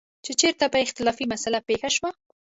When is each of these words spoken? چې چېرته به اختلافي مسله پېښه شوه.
چې 0.25 0.31
چېرته 0.41 0.65
به 0.71 0.77
اختلافي 0.85 1.25
مسله 1.31 1.59
پېښه 1.67 1.89
شوه. 1.95 2.09